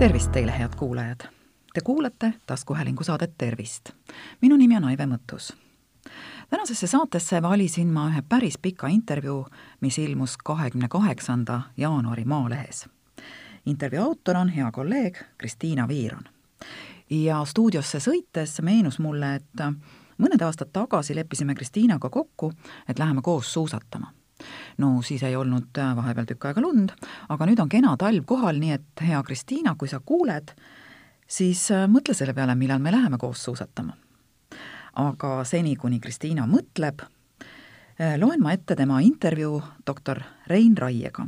[0.00, 1.20] tervist teile, head kuulajad!
[1.74, 3.90] Te kuulate taskuhäälingu saadet Tervist.
[4.40, 5.56] minu nimi on Aive Mõttus.
[6.50, 9.46] tänasesse saatesse valisin ma ühe päris pika intervjuu,
[9.80, 12.88] mis ilmus kahekümne kaheksanda jaanuari Maalehes.
[13.66, 16.24] intervjuu autor on hea kolleeg Kristiina Viiron.
[17.10, 19.60] ja stuudiosse sõites meenus mulle, et
[20.18, 22.52] mõned aastad tagasi leppisime Kristiinaga kokku,
[22.88, 24.12] et läheme koos suusatama
[24.78, 26.92] no siis ei olnud äh, vahepeal tükk aega lund,
[27.28, 30.54] aga nüüd on kena talv kohal, nii et hea Kristiina, kui sa kuuled,
[31.30, 33.96] siis äh, mõtle selle peale, millal me läheme koos suusatama.
[35.00, 37.04] aga seni, kuni Kristiina mõtleb,
[38.00, 41.26] äh, loen ma ette tema intervjuu doktor Rein Raiega.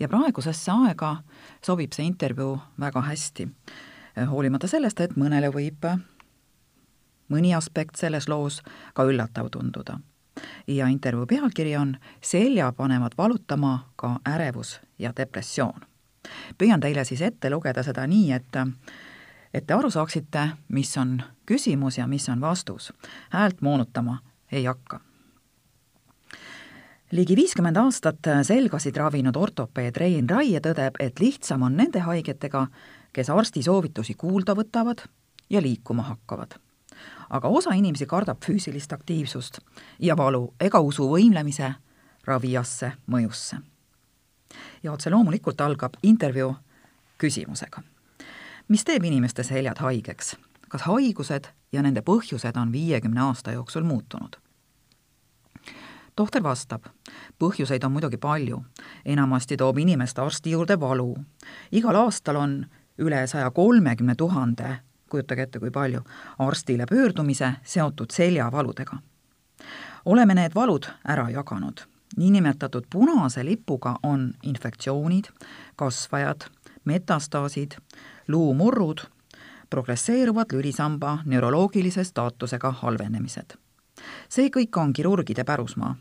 [0.00, 1.16] ja praegusesse aega
[1.62, 3.48] sobib see intervjuu väga hästi,
[4.30, 5.84] hoolimata sellest, et mõnele võib
[7.28, 8.62] mõni aspekt selles loos
[8.94, 9.98] ka üllatav tunduda
[10.66, 15.80] ja intervjuu pealkiri on Selja panevad valutama ka ärevus ja depressioon.
[16.58, 18.56] püüan teile siis ette lugeda seda nii, et
[19.54, 22.92] et te aru saaksite, mis on küsimus ja mis on vastus.
[23.30, 24.18] häält moonutama
[24.52, 25.00] ei hakka.
[27.12, 32.66] ligi viiskümmend aastat selgasid ravinud ortopeed Rein Raie tõdeb, et lihtsam on nende haigetega,
[33.12, 35.08] kes arsti soovitusi kuulda võtavad
[35.50, 36.65] ja liikuma hakkavad
[37.30, 39.58] aga osa inimesi kardab füüsilist aktiivsust
[40.00, 41.74] ja valu ega usu võimlemise
[42.24, 43.56] raviasse mõjusse.
[44.82, 46.56] ja otse loomulikult algab intervjuu
[47.18, 47.82] küsimusega.
[48.68, 50.36] mis teeb inimeste seljad haigeks?
[50.68, 54.36] kas haigused ja nende põhjused on viiekümne aasta jooksul muutunud?
[56.16, 56.86] tohter vastab,
[57.38, 58.64] põhjuseid on muidugi palju.
[59.04, 61.16] enamasti toob inimest arsti juurde valu.
[61.72, 62.66] igal aastal on
[62.98, 64.78] üle saja kolmekümne tuhande
[65.16, 66.02] kujutage ette, kui palju,
[66.38, 68.98] arstile pöördumise seotud seljavaludega.
[70.04, 71.80] oleme need valud ära jaganud.
[72.16, 75.24] niinimetatud punase lipuga on infektsioonid,
[75.76, 76.40] kasvajad,
[76.84, 77.72] metastaasid,
[78.28, 78.98] luumurrud,
[79.70, 83.56] progresseeruvad lülisamba neuroloogilise staatusega halvenemised.
[84.28, 85.96] see kõik on kirurgide pärusmaa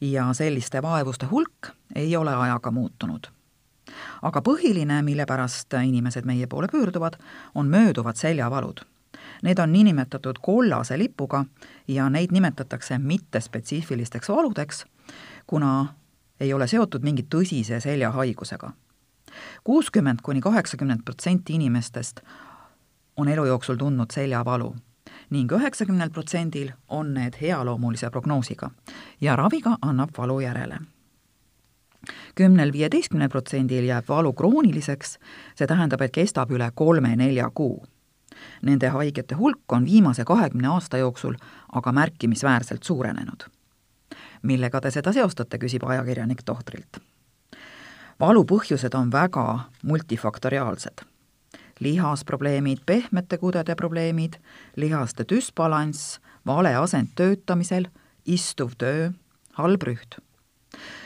[0.00, 3.35] ja selliste vaevuste hulk ei ole ajaga muutunud
[4.22, 7.18] aga põhiline, mille pärast inimesed meie poole pöörduvad,
[7.54, 8.80] on mööduvad seljavalud.
[9.42, 11.44] Need on niinimetatud kollase lipuga
[11.88, 14.84] ja neid nimetatakse mittespetsiifilisteks valudeks,
[15.46, 15.94] kuna
[16.40, 18.72] ei ole seotud mingi tõsise seljahaigusega.
[19.64, 22.20] kuuskümmend kuni kaheksakümmend protsenti inimestest
[23.16, 24.74] on elu jooksul tundnud seljavalu
[25.30, 28.70] ning üheksakümnel protsendil on need healoomulise prognoosiga
[29.20, 30.78] ja raviga annab valu järele
[32.34, 35.18] kümnel-viieteistkümnel protsendil jääb valu krooniliseks,
[35.54, 37.84] see tähendab, et kestab üle kolme-nelja kuu.
[38.62, 41.36] Nende haigete hulk on viimase kahekümne aasta jooksul
[41.72, 43.48] aga märkimisväärselt suurenenud.
[44.42, 47.00] millega te seda seostate, küsib ajakirjanik tohtrilt.
[48.20, 51.04] valu põhjused on väga multifaktoriaalsed.
[51.80, 54.34] lihasprobleemid, pehmete kudede probleemid,
[54.76, 57.86] lihaste düsbalanss, vale asend töötamisel,
[58.24, 59.10] istuv töö,
[59.52, 60.25] halb rüht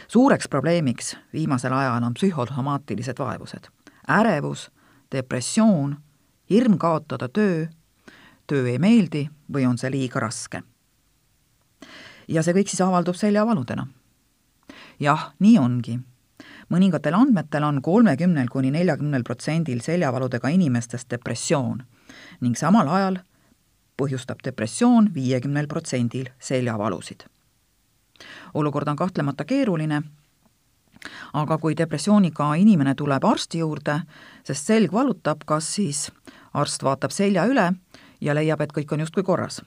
[0.08, 3.69] suureks probleemiks viimasel ajal on psühhosomaatilised vaevused.
[4.08, 4.70] ärevus,
[5.12, 5.97] depressioon,
[6.50, 7.66] hirm kaotada töö,
[8.47, 10.62] töö ei meeldi või on see liiga raske.
[12.28, 13.86] ja see kõik siis avaldub seljavaludena.
[15.00, 15.98] jah, nii ongi.
[16.70, 21.82] mõningatel andmetel on kolmekümnel kuni neljakümnel protsendil seljavaludega inimestest depressioon
[22.41, 23.20] ning samal ajal
[23.97, 27.28] põhjustab depressioon viiekümnel protsendil seljavalusid
[28.54, 30.03] olukord on kahtlemata keeruline,
[31.32, 34.00] aga kui depressiooniga inimene tuleb arsti juurde,
[34.44, 36.10] sest selg valutab, kas siis
[36.54, 37.70] arst vaatab selja üle
[38.20, 39.62] ja leiab, et kõik on justkui korras.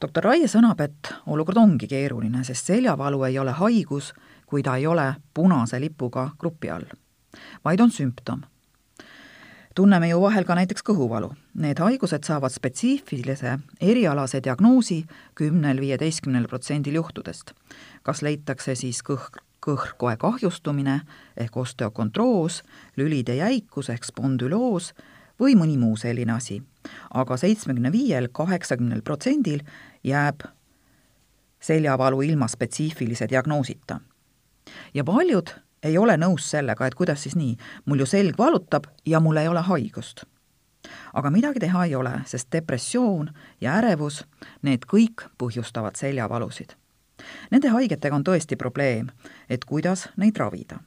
[0.00, 4.14] doktor Raie sõnab, et olukord ongi keeruline, sest seljavalu ei ole haigus,
[4.46, 6.88] kui ta ei ole punase lipuga grupi all,
[7.64, 8.42] vaid on sümptom
[9.74, 11.32] tunneme ju vahel ka näiteks kõhuvalu.
[11.54, 15.02] Need haigused saavad spetsiifilise erialase diagnoosi
[15.40, 17.52] kümnel-viieteistkümnel protsendil juhtudest.
[18.02, 19.30] kas leitakse siis kõh-,
[19.66, 21.00] kõhkoe kahjustumine
[21.36, 22.62] ehk osteokontroos,
[22.96, 24.92] lülide jäikus ehk spondüloos
[25.40, 26.62] või mõni muu selline asi.
[27.14, 29.62] aga seitsmekümne viiel, kaheksakümnel protsendil
[30.04, 30.42] jääb
[31.60, 34.00] seljavalu ilma spetsiifilise diagnoosita.
[34.94, 35.50] ja paljud
[35.82, 37.56] ei ole nõus sellega, et kuidas siis nii,
[37.86, 40.24] mul ju selg valutab ja mul ei ole haigust.
[41.14, 43.30] aga midagi teha ei ole, sest depressioon
[43.60, 44.24] ja ärevus,
[44.62, 46.74] need kõik põhjustavad seljavalusid.
[47.50, 49.10] Nende haigetega on tõesti probleem,
[49.48, 50.80] et kuidas neid ravida.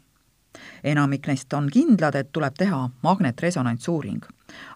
[0.84, 4.24] enamik neist on kindlad, et tuleb teha magnetresonantsuuring,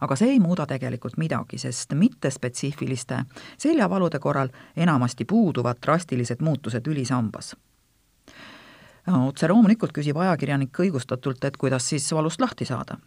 [0.01, 3.23] aga see ei muuda tegelikult midagi, sest mittespetsiifiliste
[3.57, 7.55] seljavalude korral enamasti puuduvad drastilised muutused lülisambas
[9.07, 12.97] otse loomulikult küsib ajakirjanik õigustatult, et kuidas siis valust lahti saada.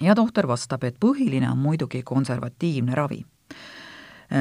[0.00, 3.24] ja tohter vastab, et põhiline on muidugi konservatiivne ravi.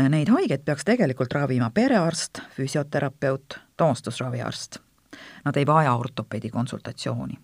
[0.10, 4.80] Neid haigeid peaks tegelikult ravima perearst, füsioterapeut, taastusraviarst.
[5.46, 7.40] Nad ei vaja ortopeedi konsultatsiooni.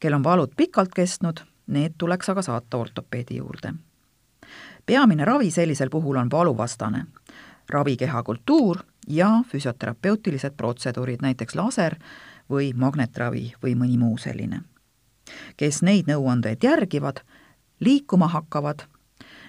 [0.00, 3.74] kel on valud pikalt kestnud, need tuleks aga saata ortopeedi juurde.
[4.86, 7.06] peamine ravi sellisel puhul on valuvastane,
[7.68, 8.78] ravikeha kultuur
[9.08, 11.96] ja füsioterapeutilised protseduurid, näiteks laser
[12.50, 14.60] või magnetravi või mõni muu selline.
[15.56, 17.20] kes neid nõuandeid järgivad,
[17.80, 18.86] liikuma hakkavad,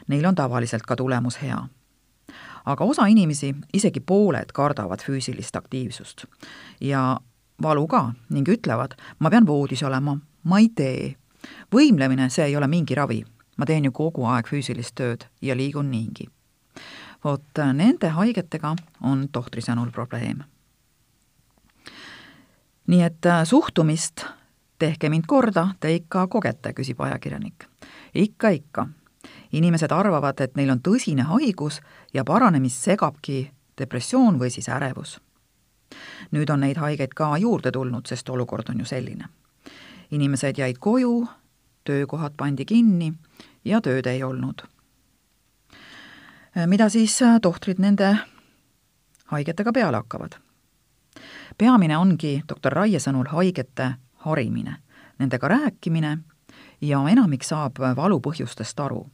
[0.08, 1.68] neil on tavaliselt ka tulemus hea.
[2.66, 6.26] aga osa inimesi, isegi pooled, kardavad füüsilist aktiivsust
[6.82, 7.20] ja
[7.62, 11.16] valu ka ning ütlevad, ma pean voodis olema, ma ei tee.
[11.72, 13.26] võimlemine, see ei ole mingi ravi,
[13.58, 16.30] ma teen ju kogu aeg füüsilist tööd ja liigun niigi
[17.24, 20.44] vot äh, nende haigetega on tohtri sõnul probleem.
[22.88, 24.26] nii et äh, suhtumist
[24.80, 27.66] tehke mind korda, te ikka kogete, küsib ajakirjanik.
[28.16, 28.88] ikka, ikka.
[29.52, 31.82] inimesed arvavad, et neil on tõsine haigus
[32.14, 35.20] ja paranemist segabki depressioon või siis ärevus.
[36.32, 39.26] nüüd on neid haigeid ka juurde tulnud, sest olukord on ju selline.
[40.12, 41.28] inimesed jäid koju,
[41.84, 43.14] töökohad pandi kinni
[43.66, 44.79] ja tööd ei olnud
[46.56, 48.18] mida siis äh, tohtrid nende
[49.26, 50.32] haigetega peale hakkavad.
[51.58, 53.94] peamine ongi doktor Raie sõnul haigete
[54.26, 54.76] harimine,
[55.20, 56.18] nendega rääkimine
[56.82, 59.10] ja enamik saab valu põhjustest aru.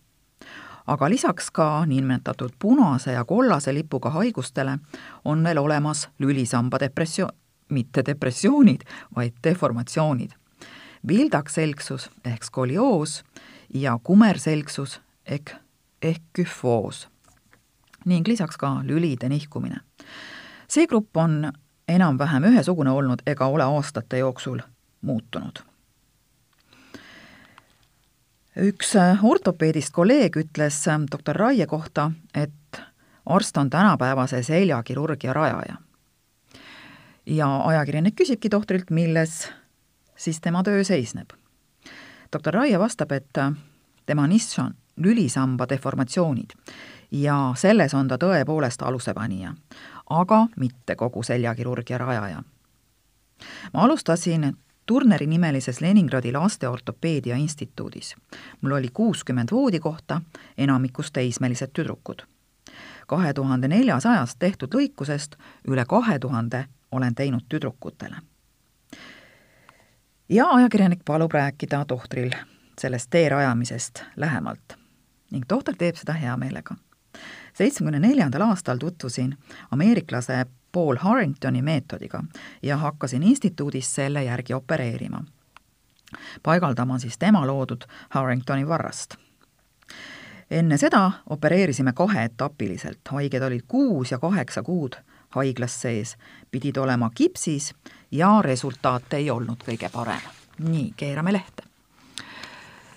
[0.88, 4.78] aga lisaks ka niinimetatud punase ja kollase lipuga haigustele
[5.26, 7.32] on veel olemas lülisamba depressio-,
[7.70, 8.82] mitte depressioonid,
[9.16, 10.32] vaid deformatsioonid.
[11.08, 13.24] vildakselgsus ehk skolioos
[13.74, 15.52] ja kumerselgsus ehk,
[16.02, 17.15] ehk küfoos
[18.06, 19.80] ning lisaks ka lülide nihkumine.
[20.68, 21.52] see grupp on
[21.88, 24.60] enam-vähem ühesugune olnud ega ole aastate jooksul
[25.02, 25.60] muutunud.
[28.58, 28.94] üks
[29.24, 32.82] ortopeedist kolleeg ütles doktor Raie kohta, et
[33.26, 35.76] arst on tänapäevase seljakirurgia rajaja.
[37.26, 39.52] ja ajakirjanik küsibki tohtrilt, milles
[40.16, 41.30] siis tema töö seisneb.
[42.34, 43.38] doktor Raie vastab, et
[44.06, 46.50] tema nišš on lülisamba deformatsioonid
[47.12, 49.54] ja selles on ta tõepoolest alusepanija,
[50.10, 52.44] aga mitte kogu seljakirurgia rajaja.
[53.74, 58.16] ma alustasin Turneri nimelises Leningradi lasteortopeedia instituudis.
[58.62, 60.22] mul oli kuuskümmend voodikohta,
[60.58, 62.22] enamikus teismelised tüdrukud.
[63.08, 65.36] kahe tuhande neljasajast tehtud lõikusest
[65.68, 68.16] üle kahe tuhande olen teinud tüdrukutele.
[70.30, 72.32] ja ajakirjanik palub rääkida tohtril
[72.80, 74.85] sellest tee rajamisest lähemalt
[75.32, 76.76] ning tohter teeb seda hea meelega
[77.58, 79.38] seitsmekümne neljandal aastal tutvusin
[79.72, 82.24] ameeriklase Paul Harringtoni meetodiga
[82.64, 85.24] ja hakkasin instituudis selle järgi opereerima.
[86.44, 89.16] paigaldama siis tema loodud Harringtoni varrast.
[90.52, 94.96] enne seda opereerisime kaheetapiliselt, haiged olid kuus ja kaheksa kuud
[95.30, 96.18] haiglas sees,
[96.52, 97.74] pidid olema kipsis
[98.12, 100.22] ja resultaat ei olnud kõige parem.
[100.60, 101.65] nii, keerame lehte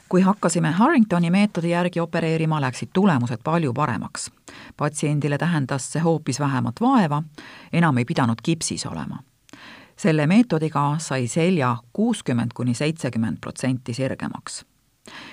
[0.09, 4.31] kui hakkasime Harringtoni meetodi järgi opereerima, läksid tulemused palju paremaks.
[4.77, 7.23] patsiendile tähendas see hoopis vähemat vaeva,
[7.73, 9.19] enam ei pidanud kipsis olema.
[9.97, 14.65] selle meetodiga sai selja kuuskümmend kuni seitsekümmend protsenti sirgemaks.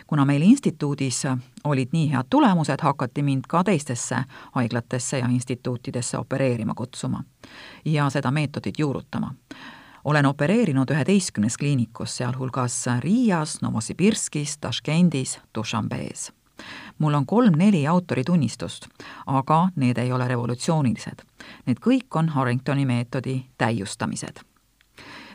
[0.08, 1.24] kuna meil instituudis
[1.64, 4.18] olid nii head tulemused, hakati mind ka teistesse
[4.52, 7.24] haiglatesse ja instituutidesse opereerima kutsuma
[7.86, 9.34] ja seda meetodit juurutama
[10.06, 16.32] olen opereerinud üheteistkümnes kliinikus, sealhulgas Riias, Novosibirskis, Taškendis, Dušanbees.
[16.98, 18.88] mul on kolm-neli autoritunnistust,
[19.26, 21.26] aga need ei ole revolutsioonilised.
[21.66, 24.40] Need kõik on Harringtoni meetodi täiustamised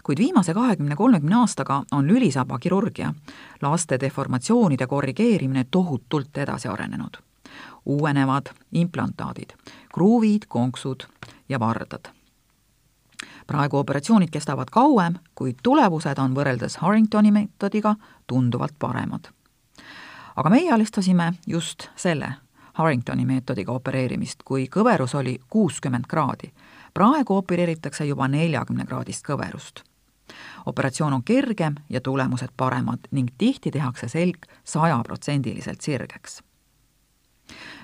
[0.05, 3.15] kuid viimase kahekümne-kolmekümne aastaga on lülisabakirurgia,
[3.63, 7.17] laste deformatsioonide korrigeerimine tohutult edasi arenenud.
[7.87, 9.51] uuenevad implantaadid,
[9.95, 11.03] kruuvid, konksud
[11.49, 12.20] ja vardad
[13.51, 19.27] praegu operatsioonid kestavad kauem, kuid tulemused on võrreldes Harringtoni meetodiga tunduvalt paremad.
[20.37, 22.35] aga meie alistasime just selle
[22.73, 26.53] Harringtoni meetodiga opereerimist, kui kõverus oli kuuskümmend kraadi.
[26.95, 29.83] praegu opereeritakse juba neljakümnekraadist kõverust.
[30.67, 36.43] operatsioon on kergem ja tulemused paremad ning tihti tehakse selg sajaprotsendiliselt sirgeks.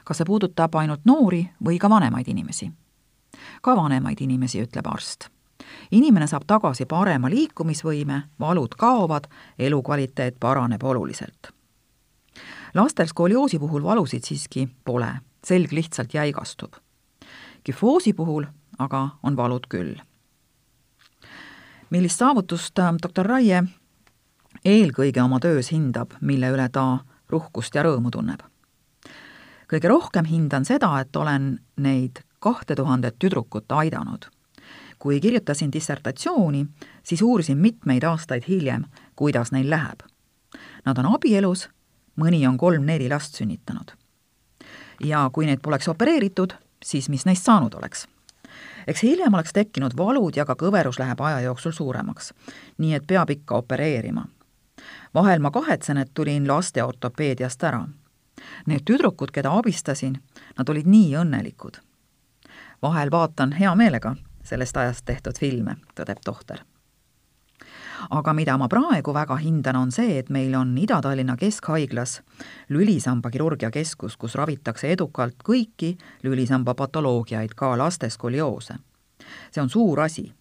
[0.04, 2.73] kas see puudutab ainult noori või ka vanemaid inimesi?
[3.62, 5.36] ka vanemaid inimesi, ütleb arst
[5.91, 11.53] inimene saab tagasi parema liikumisvõime, valud kaovad, elukvaliteet paraneb oluliselt.
[12.75, 15.13] lastel skolioosi puhul valusid siiski pole,
[15.45, 16.73] selg lihtsalt jäigastub.
[17.65, 18.45] küfoosi puhul
[18.79, 19.97] aga on valud küll.
[21.91, 23.63] millist saavutust äh, doktor Raie
[24.65, 28.43] eelkõige oma töös hindab, mille üle ta ruhkust ja rõõmu tunneb.
[29.73, 34.29] kõige rohkem hindan seda, et olen neid kahte tuhandet tüdrukut aidanud.
[34.99, 36.67] Kui kirjutasin dissertatsiooni,
[37.03, 38.85] siis uurisin mitmeid aastaid hiljem,
[39.17, 40.00] kuidas neil läheb.
[40.85, 41.69] Nad on abielus,
[42.17, 43.93] mõni on kolm-neli last sünnitanud.
[45.05, 46.53] ja kui neid poleks opereeritud,
[46.85, 48.07] siis mis neist saanud oleks
[48.87, 52.33] eks hiljem oleks tekkinud valud ja ka kõverus läheb aja jooksul suuremaks.
[52.79, 54.26] nii et peab ikka opereerima.
[55.15, 57.88] vahel ma kahetsen, et tulin laste ortopeediast ära.
[58.67, 60.21] Need tüdrukud, keda abistasin,
[60.59, 61.81] nad olid nii õnnelikud.
[62.83, 66.65] vahel vaatan hea meelega sellest ajast tehtud filme, tõdeb tohter
[68.11, 72.21] aga mida ma praegu väga hindan, on see, et meil on Ida-Tallinna Keskhaiglas
[72.69, 78.75] lülisamba kirurgiakeskus, kus ravitakse edukalt kõiki lülisamba patoloogiaid, ka laste skolioose.
[79.50, 80.33] see on suur asi.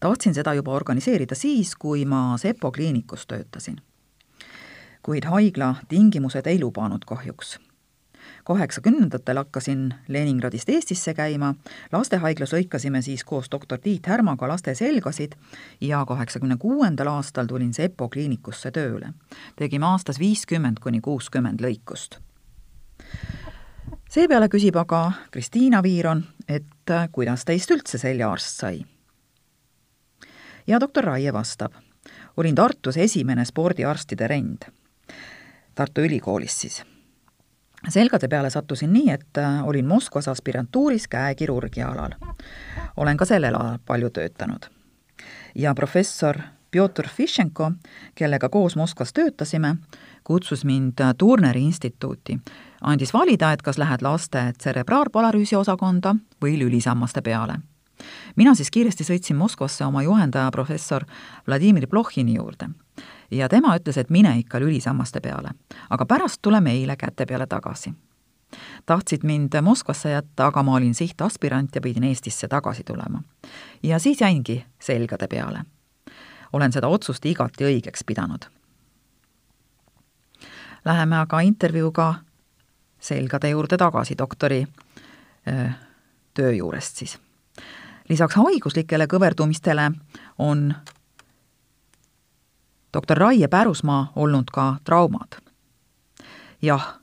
[0.00, 3.80] tahtsin seda juba organiseerida siis, kui ma Sepo kliinikus töötasin.
[5.02, 7.58] kuid haigla tingimused ei lubanud kahjuks
[8.44, 11.54] kaheksakümnendatel hakkasin Leningradist Eestisse käima,
[11.92, 15.32] lastehaiglas lõikasime siis koos doktor Tiit Härmaga laste selgasid
[15.80, 19.12] ja kaheksakümne kuuendal aastal tulin Sepo kliinikusse tööle.
[19.56, 22.18] tegime aastas viiskümmend kuni kuuskümmend lõikust.
[24.10, 28.84] seepeale küsib aga Kristiina Viiron, et kuidas teist üldse seljaarst sai?
[30.66, 31.72] ja doktor Raie vastab,
[32.36, 34.64] olin Tartus esimene spordiarstide rend
[35.74, 36.84] Tartu Ülikoolis siis
[37.88, 42.12] selgade peale sattusin nii, et äh, olin Moskvas aspirantuuris käekirurgia alal.
[42.96, 44.66] olen ka sellel alal palju töötanud.
[45.54, 46.38] ja professor
[46.70, 47.72] Pjotor Fišenko,
[48.14, 49.76] kellega koos Moskvas töötasime,
[50.24, 52.38] kutsus mind äh, Turneri instituuti.
[52.80, 57.54] andis valida, et kas lähed laste tserebraalpalarüüsi osakonda või lülisammaste peale.
[58.36, 61.04] mina siis kiiresti sõitsin Moskvasse oma juhendaja professor
[61.46, 62.68] Vladimir Plohhini juurde
[63.30, 65.50] ja tema ütles, et mine ikka lülisammaste peale,
[65.90, 67.94] aga pärast tule meile käte peale tagasi.
[68.86, 73.22] tahtsid mind Moskvasse jätta, aga ma olin sihtaspirant ja pidin Eestisse tagasi tulema.
[73.82, 75.64] ja siis jäingi selgade peale.
[76.52, 78.44] olen seda otsust igati õigeks pidanud.
[80.84, 82.14] Läheme aga intervjuuga
[83.00, 84.66] selgade juurde tagasi, doktori
[85.48, 85.68] öö,
[86.34, 87.18] töö juurest siis.
[88.08, 89.90] lisaks haiguslikele kõverdumistele
[90.38, 90.74] on
[92.94, 95.28] doktor Raie Pärusmaa olnud ka traumad.
[96.62, 96.94] jah,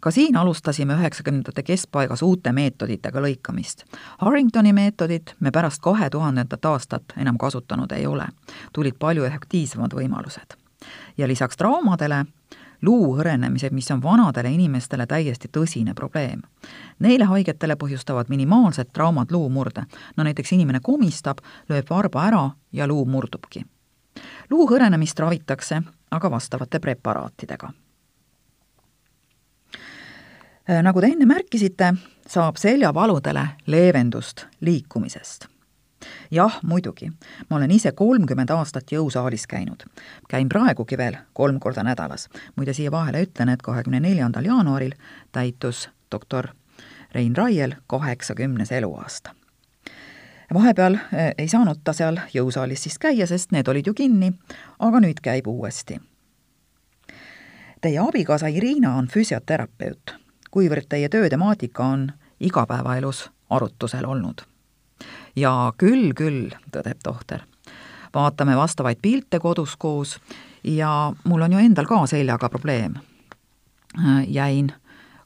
[0.00, 3.84] ka siin alustasime üheksakümnendate keskpaigas uute meetoditega lõikamist.
[4.18, 8.26] Harringtoni meetodit me pärast kahe tuhandendat aastat enam kasutanud ei ole,
[8.72, 10.56] tulid palju efektiivsemad võimalused.
[11.18, 12.24] ja lisaks traumadele
[12.82, 16.42] luu hõrenemised, mis on vanadele inimestele täiesti tõsine probleem.
[16.98, 19.84] Neile haigetele põhjustavad minimaalsed traumad luumurde.
[20.16, 23.64] no näiteks inimene komistab, lööb varba ära ja luu murdubki
[24.50, 25.82] luu hõrenemist ravitakse
[26.14, 27.72] aga vastavate preparaatidega.
[30.70, 31.94] Äh, nagu te enne märkisite,
[32.28, 35.48] saab seljavaludele leevendust liikumisest.
[36.30, 37.10] jah, muidugi,
[37.50, 39.84] ma olen ise kolmkümmend aastat jõusaalis käinud.
[40.28, 42.28] käin praegugi veel kolm korda nädalas.
[42.56, 44.94] muide, siia vahele ütlen, et kahekümne neljandal jaanuaril
[45.32, 46.48] täitus doktor
[47.12, 49.34] Rein Raiel kaheksakümnes eluaasta
[50.54, 54.32] vahepeal eh, ei saanud ta seal jõusaalis siis käia, sest need olid ju kinni,
[54.78, 56.00] aga nüüd käib uuesti.
[57.80, 60.14] Teie abikaasa Irina on füsioterapeut,
[60.50, 64.46] kuivõrd teie töötemaatika on igapäevaelus arutusel olnud.
[65.36, 67.42] ja küll, küll, tõdeb tohter.
[68.14, 70.18] vaatame vastavaid pilte kodus koos
[70.64, 72.94] ja mul on ju endal ka seljaga probleem.
[74.28, 74.72] jäin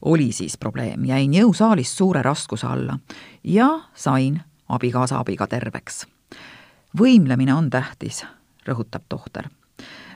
[0.01, 2.99] oli siis probleem, jäin jõusaalist suure raskuse alla
[3.43, 6.05] ja sain abikaasa abiga terveks.
[6.99, 8.25] võimlemine on tähtis,
[8.67, 9.49] rõhutab tohter.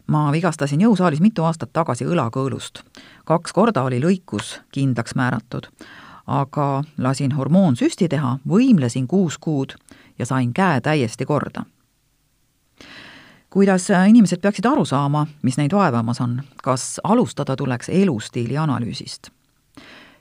[0.08, 2.84] ma vigastasin jõusaalis mitu aastat tagasi õlakõõlust.
[3.26, 5.68] kaks korda oli lõikus kindlaks määratud,
[6.28, 9.76] aga lasin hormoonsüsti teha, võimlesin kuus kuud
[10.20, 11.66] ja sain käe täiesti korda
[13.50, 19.30] kuidas inimesed peaksid aru saama, mis neid vaevamas on, kas alustada tuleks elustiili analüüsist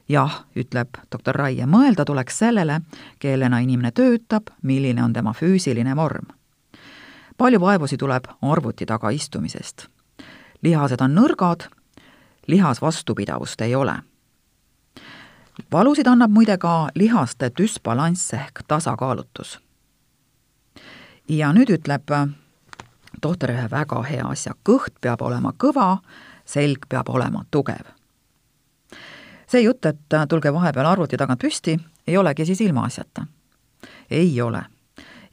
[0.09, 2.81] jah, ütleb doktor Raie, mõelda tuleks sellele,
[3.19, 6.27] kellena inimene töötab, milline on tema füüsiline vorm.
[7.39, 9.87] palju vaevusi tuleb arvuti taga istumisest.
[10.63, 11.69] lihased on nõrgad,
[12.47, 13.95] lihas vastupidavust ei ole.
[15.73, 19.61] valusid annab muide ka lihaste düsbalanss ehk tasakaalutus.
[21.29, 22.11] ja nüüd ütleb
[23.21, 25.99] tohter ühe väga hea asja, kõht peab olema kõva,
[26.45, 28.02] selg peab olema tugev
[29.53, 33.27] see jutt, et äh, tulge vahepeal arvuti tagant püsti, ei olegi siis ilmaasjata.
[34.11, 34.63] ei ole.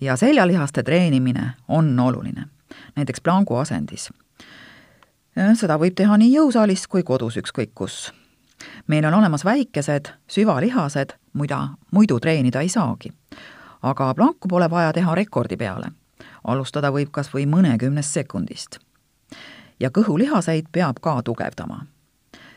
[0.02, 2.46] ja seljalihaste treenimine on oluline.
[2.96, 4.10] näiteks plangu asendis.
[5.54, 8.14] seda võib teha nii jõusaalis kui kodus, ükskõik kus.
[8.88, 13.14] meil on olemas väikesed süvalihased, mida muidu treenida ei saagi.
[13.82, 15.92] aga planku pole vaja teha rekordi peale.
[16.44, 18.80] alustada võib kas või mõnekümnest sekundist.
[19.80, 21.86] ja kõhulihaseid peab ka tugevdama.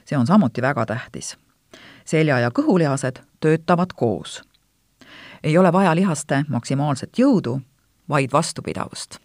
[0.04, 1.36] see on samuti väga tähtis.
[2.04, 4.42] Selja- ja kõhulihased töötavad koos
[5.42, 7.60] ei ole vaja lihaste maksimaalset jõudu,
[8.08, 9.18] vaid vastupidavust.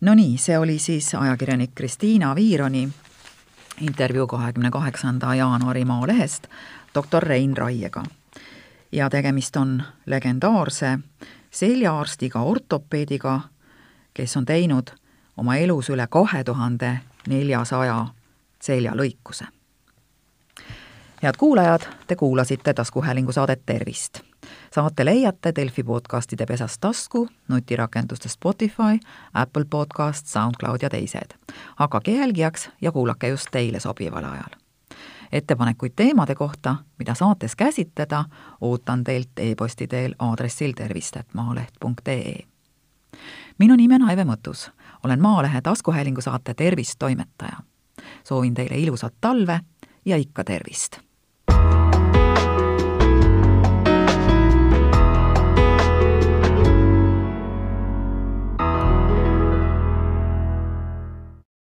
[0.00, 2.88] Nonii, see oli siis ajakirjanik Kristiina Viironi
[3.80, 6.46] intervjuu kahekümne kaheksanda jaanuari Maalehest
[6.94, 8.02] doktor Rein Raiega.
[8.92, 10.98] ja tegemist on legendaarse
[11.50, 13.40] seljaarstiga, ortopeediga,
[14.14, 14.90] kes on teinud
[15.36, 18.06] oma elus üle kahe tuhande neljasaja
[18.60, 19.55] seljalõikuse.
[21.22, 24.20] Head kuulajad, te kuulasite taskuhäälingu saadet Tervist
[24.70, 28.98] saate leiate Delfi podcastide pesast tasku, nutirakenduste Spotify,
[29.34, 31.38] Apple Podcast, SoundCloud ja teised.
[31.76, 34.60] hakake jälgijaks ja kuulake just teile sobival ajal.
[35.32, 38.24] ettepanekuid teemade kohta, mida saates käsitleda,
[38.60, 42.38] ootan teilt e-posti teel aadressil tervist.maaleht.ee.
[43.58, 44.70] minu nimi on Aive Mõttus,
[45.04, 47.56] olen Maalehe taskuhäälingu saate Tervist toimetaja.
[48.24, 49.60] soovin teile ilusat talve
[50.04, 51.05] ja ikka tervist!